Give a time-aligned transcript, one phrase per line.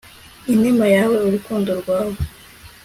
[0.53, 2.15] inema yawe, urukundo rwawe